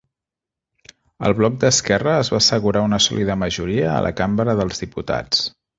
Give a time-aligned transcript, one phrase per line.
[1.29, 5.51] El Bloc d'Esquerra es va assegurar una sòlida majoria a la Cambra dels Diputats.